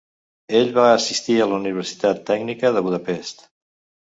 [0.59, 3.49] Ell va assistir a la Universitat tècnica de Budapest.